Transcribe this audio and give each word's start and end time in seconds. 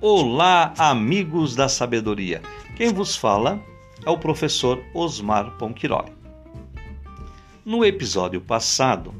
Olá, 0.00 0.74
amigos 0.78 1.56
da 1.56 1.68
sabedoria. 1.68 2.40
Quem 2.76 2.92
vos 2.92 3.16
fala 3.16 3.60
é 4.06 4.08
o 4.08 4.16
professor 4.16 4.80
Osmar 4.94 5.58
Ponquiroli. 5.58 6.12
No 7.64 7.84
episódio 7.84 8.40
passado, 8.40 9.12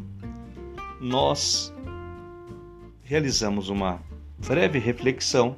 nós 1.01 1.75
realizamos 3.02 3.69
uma 3.69 4.01
breve 4.46 4.79
reflexão 4.79 5.56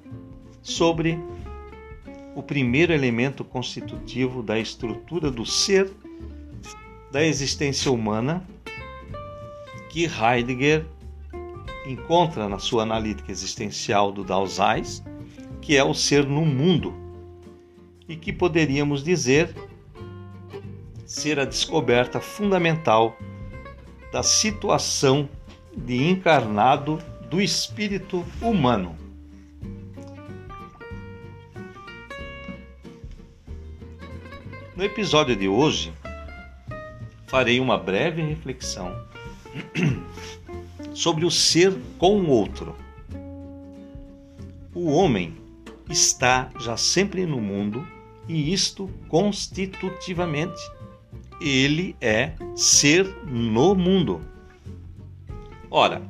sobre 0.62 1.18
o 2.34 2.42
primeiro 2.42 2.94
elemento 2.94 3.44
constitutivo 3.44 4.42
da 4.42 4.58
estrutura 4.58 5.30
do 5.30 5.44
ser 5.44 5.92
da 7.12 7.22
existência 7.22 7.92
humana 7.92 8.42
que 9.90 10.06
Heidegger 10.06 10.86
encontra 11.86 12.48
na 12.48 12.58
sua 12.58 12.84
analítica 12.84 13.30
existencial 13.30 14.12
do 14.12 14.24
Dasein, 14.24 15.09
que 15.60 15.76
é 15.76 15.84
o 15.84 15.94
ser 15.94 16.26
no 16.26 16.44
mundo, 16.44 16.94
e 18.08 18.16
que 18.16 18.32
poderíamos 18.32 19.04
dizer 19.04 19.54
ser 21.06 21.38
a 21.38 21.44
descoberta 21.44 22.20
fundamental 22.20 23.16
da 24.12 24.22
situação 24.22 25.28
de 25.76 26.08
encarnado 26.08 26.98
do 27.28 27.40
espírito 27.40 28.24
humano. 28.40 28.96
No 34.76 34.84
episódio 34.84 35.36
de 35.36 35.46
hoje, 35.46 35.92
farei 37.26 37.60
uma 37.60 37.76
breve 37.76 38.22
reflexão 38.22 38.92
sobre 40.94 41.24
o 41.24 41.30
ser 41.30 41.76
com 41.98 42.20
o 42.20 42.28
outro. 42.28 42.74
O 44.74 44.90
homem 44.90 45.36
está 45.90 46.50
já 46.58 46.76
sempre 46.76 47.26
no 47.26 47.40
mundo 47.40 47.86
e 48.28 48.52
isto 48.52 48.88
constitutivamente. 49.08 50.60
Ele 51.40 51.96
é 52.00 52.34
ser 52.54 53.06
no 53.26 53.74
mundo. 53.74 54.20
Ora, 55.70 56.02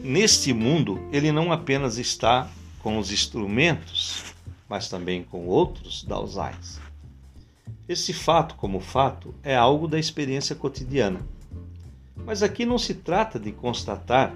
neste 0.00 0.52
mundo 0.52 1.00
ele 1.12 1.30
não 1.30 1.52
apenas 1.52 1.98
está 1.98 2.50
com 2.82 2.98
os 2.98 3.12
instrumentos, 3.12 4.34
mas 4.68 4.88
também 4.88 5.22
com 5.22 5.46
outros 5.46 6.02
dausais. 6.02 6.80
Esse 7.88 8.12
fato, 8.12 8.54
como 8.54 8.80
fato, 8.80 9.34
é 9.42 9.54
algo 9.54 9.86
da 9.86 9.98
experiência 9.98 10.56
cotidiana 10.56 11.20
mas 12.28 12.42
aqui 12.42 12.66
não 12.66 12.76
se 12.76 12.92
trata 12.92 13.38
de 13.38 13.52
constatar 13.52 14.34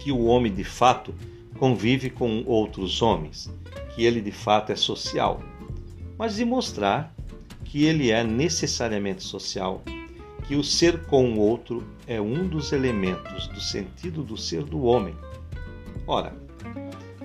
que 0.00 0.10
o 0.10 0.24
homem 0.24 0.52
de 0.52 0.64
fato 0.64 1.14
convive 1.60 2.08
com 2.08 2.42
outros 2.46 3.02
homens, 3.02 3.52
que 3.94 4.02
ele 4.02 4.22
de 4.22 4.32
fato 4.32 4.72
é 4.72 4.76
social, 4.76 5.42
mas 6.16 6.36
de 6.36 6.44
mostrar 6.46 7.14
que 7.66 7.84
ele 7.84 8.10
é 8.10 8.24
necessariamente 8.24 9.22
social, 9.22 9.82
que 10.48 10.56
o 10.56 10.64
ser 10.64 11.04
com 11.04 11.34
o 11.34 11.38
outro 11.38 11.86
é 12.06 12.18
um 12.18 12.48
dos 12.48 12.72
elementos 12.72 13.46
do 13.48 13.60
sentido 13.60 14.22
do 14.22 14.38
ser 14.38 14.64
do 14.64 14.84
homem. 14.84 15.14
Ora, 16.06 16.34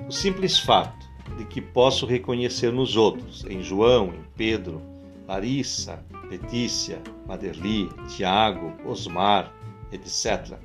o 0.05 0.11
simples 0.11 0.59
fato 0.59 1.07
de 1.37 1.45
que 1.45 1.61
posso 1.61 2.05
reconhecer 2.05 2.73
nos 2.73 2.97
outros, 2.97 3.45
em 3.45 3.63
João, 3.63 4.07
em 4.07 4.23
Pedro, 4.35 4.81
Larissa, 5.25 6.03
Letícia, 6.29 7.01
Maderli, 7.25 7.89
Tiago, 8.09 8.73
Osmar, 8.85 9.53
etc., 9.93 10.57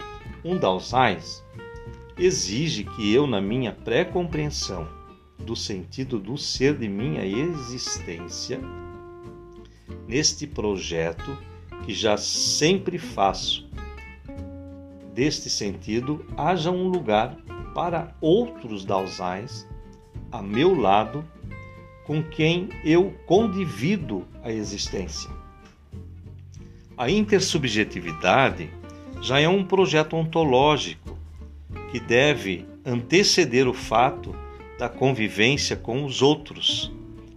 um 0.44 0.58
Dalsais, 0.58 1.44
exige 2.20 2.84
que 2.84 3.12
eu, 3.14 3.26
na 3.26 3.40
minha 3.40 3.72
pré-compreensão 3.72 4.86
do 5.38 5.56
sentido 5.56 6.18
do 6.18 6.36
ser 6.36 6.76
de 6.76 6.86
minha 6.86 7.24
existência, 7.24 8.60
neste 10.06 10.46
projeto 10.46 11.36
que 11.82 11.94
já 11.94 12.18
sempre 12.18 12.98
faço, 12.98 13.66
deste 15.14 15.48
sentido, 15.48 16.24
haja 16.36 16.70
um 16.70 16.88
lugar 16.88 17.36
para 17.74 18.14
outros 18.20 18.84
Dalsais 18.84 19.66
a 20.30 20.42
meu 20.42 20.78
lado 20.78 21.24
com 22.06 22.22
quem 22.22 22.68
eu 22.84 23.14
condivido 23.24 24.28
a 24.42 24.52
existência. 24.52 25.30
A 26.98 27.10
intersubjetividade 27.10 28.68
já 29.22 29.40
é 29.40 29.48
um 29.48 29.64
projeto 29.64 30.16
ontológico 30.16 31.09
que 31.90 32.00
deve 32.00 32.66
anteceder 32.84 33.68
o 33.68 33.74
fato 33.74 34.34
da 34.78 34.88
convivência 34.88 35.76
com 35.76 36.04
os 36.04 36.22
outros. 36.22 36.92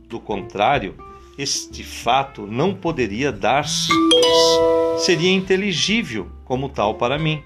Do 0.07 0.19
contrário, 0.19 0.95
este 1.37 1.83
fato 1.83 2.45
não 2.45 2.73
poderia 2.73 3.31
dar-se, 3.31 3.89
pois 4.09 5.03
seria 5.03 5.31
inteligível 5.31 6.29
como 6.45 6.69
tal 6.69 6.95
para 6.95 7.17
mim. 7.17 7.41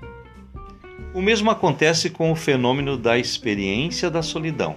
O 1.13 1.22
mesmo 1.22 1.50
acontece 1.50 2.09
com 2.09 2.31
o 2.31 2.35
fenômeno 2.35 2.97
da 2.97 3.18
experiência 3.18 4.09
da 4.09 4.22
solidão 4.22 4.75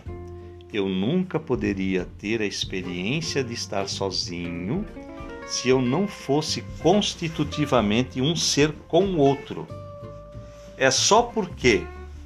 eu 0.73 0.89
nunca 0.89 1.39
poderia 1.39 2.07
ter 2.19 2.41
a 2.41 2.47
experiência 2.47 3.43
de 3.43 3.55
estar 3.55 3.89
sozinho 3.89 4.87
se 5.47 5.69
eu 5.69 5.83
não 5.83 6.07
fosse 6.07 6.63
constitutivamente 6.81 8.21
um 8.21 8.37
ser 8.37 8.73
com 8.87 9.05
o 9.05 9.19
outro. 9.19 9.67
É 10.77 10.91
só 10.91 11.23
porque 11.23 11.83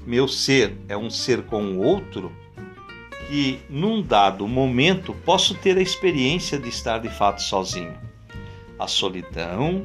meu 0.07 0.29
ser 0.29 0.77
é 0.89 0.97
um 0.97 1.11
ser 1.11 1.43
com 1.43 1.63
o 1.63 1.79
outro 1.83 2.33
que, 3.29 3.59
num 3.71 4.03
dado 4.03 4.47
momento, 4.47 5.15
posso 5.25 5.55
ter 5.55 5.77
a 5.77 5.83
experiência 5.83 6.59
de 6.59 6.69
estar 6.69 6.99
de 6.99 7.09
fato 7.09 7.43
sozinho. 7.43 7.95
A 8.79 8.87
solidão 8.87 9.85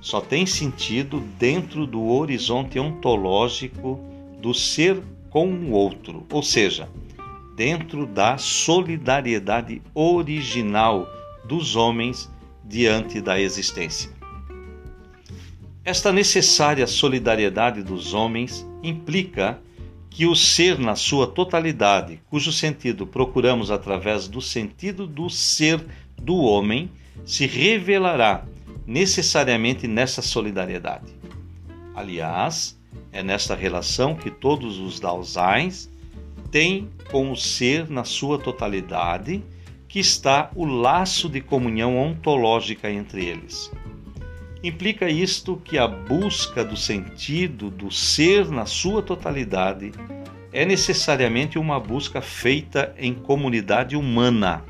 só 0.00 0.20
tem 0.20 0.46
sentido 0.46 1.20
dentro 1.38 1.86
do 1.86 2.06
horizonte 2.08 2.78
ontológico 2.78 4.00
do 4.40 4.54
ser 4.54 5.02
com 5.30 5.48
o 5.48 5.72
outro, 5.72 6.24
ou 6.30 6.42
seja, 6.42 6.88
dentro 7.56 8.06
da 8.06 8.38
solidariedade 8.38 9.82
original 9.94 11.08
dos 11.44 11.74
homens 11.74 12.30
diante 12.64 13.20
da 13.20 13.40
existência. 13.40 14.15
Esta 15.86 16.12
necessária 16.12 16.84
solidariedade 16.84 17.80
dos 17.80 18.12
homens 18.12 18.66
implica 18.82 19.62
que 20.10 20.26
o 20.26 20.34
ser 20.34 20.80
na 20.80 20.96
sua 20.96 21.28
totalidade, 21.28 22.20
cujo 22.28 22.50
sentido 22.50 23.06
procuramos 23.06 23.70
através 23.70 24.26
do 24.26 24.40
sentido 24.40 25.06
do 25.06 25.30
ser 25.30 25.80
do 26.20 26.38
homem, 26.38 26.90
se 27.24 27.46
revelará 27.46 28.44
necessariamente 28.84 29.86
nessa 29.86 30.20
solidariedade. 30.20 31.14
Aliás, 31.94 32.76
é 33.12 33.22
nesta 33.22 33.54
relação 33.54 34.16
que 34.16 34.28
todos 34.28 34.80
os 34.80 34.98
Daosains 34.98 35.88
tem 36.50 36.90
com 37.12 37.30
o 37.30 37.36
ser 37.36 37.88
na 37.88 38.02
sua 38.02 38.40
totalidade 38.40 39.40
que 39.86 40.00
está 40.00 40.50
o 40.56 40.64
laço 40.64 41.28
de 41.28 41.40
comunhão 41.40 41.96
ontológica 41.96 42.90
entre 42.90 43.24
eles. 43.24 43.70
Implica 44.62 45.08
isto 45.08 45.60
que 45.64 45.78
a 45.78 45.86
busca 45.86 46.64
do 46.64 46.76
sentido 46.76 47.70
do 47.70 47.90
ser 47.90 48.48
na 48.50 48.66
sua 48.66 49.02
totalidade 49.02 49.92
é 50.52 50.64
necessariamente 50.64 51.58
uma 51.58 51.78
busca 51.78 52.20
feita 52.20 52.94
em 52.98 53.14
comunidade 53.14 53.96
humana, 53.96 54.64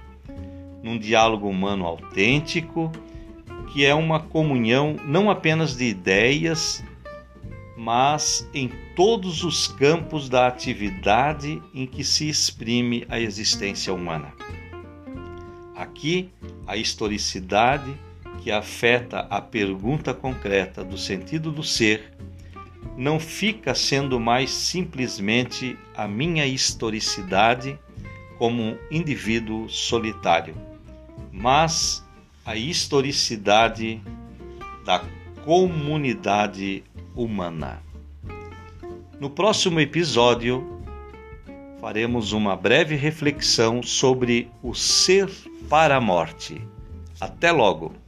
num 0.83 0.99
diálogo 0.99 1.49
humano 1.49 1.87
autêntico, 1.87 2.91
que 3.73 3.85
é 3.85 3.95
uma 3.95 4.21
comunhão 4.21 4.97
não 5.07 5.31
apenas 5.31 5.77
de 5.77 5.85
ideias 5.85 6.85
mas 7.77 8.49
em 8.55 8.71
todos 8.97 9.45
os 9.45 9.69
campos 9.69 10.29
da 10.29 10.47
atividade 10.47 11.63
em 11.75 11.87
que 11.87 12.03
se 12.03 12.29
exprime 12.29 13.05
a 13.09 13.21
existência 13.21 13.93
humana. 13.93 14.33
Aqui, 15.75 16.31
a 16.67 16.77
historicidade, 16.77 17.95
que 18.47 18.53
afeta 18.53 19.27
a 19.29 19.41
pergunta 19.41 20.15
concreta 20.15 20.85
do 20.85 20.97
sentido 20.97 21.51
do 21.51 21.65
ser, 21.65 22.13
não 22.97 23.19
fica 23.19 23.75
sendo 23.75 24.21
mais 24.21 24.51
simplesmente 24.51 25.77
a 25.97 26.07
minha 26.07 26.47
historicidade 26.47 27.77
como 28.39 28.63
um 28.63 28.79
indivíduo 28.89 29.69
solitário, 29.69 30.55
mas 31.33 32.07
a 32.45 32.55
historicidade 32.55 34.01
da 34.85 35.05
comunidade 35.45 36.85
humana. 37.17 37.83
No 39.19 39.29
próximo 39.29 39.81
episódio, 39.81 40.85
faremos 41.81 42.31
uma 42.31 42.55
breve 42.55 42.95
reflexão 42.95 43.83
sobre 43.83 44.49
o 44.63 44.73
ser 44.73 45.29
para 45.69 45.97
a 45.97 46.01
morte. 46.01 46.63
Até 47.21 47.51
logo! 47.51 48.06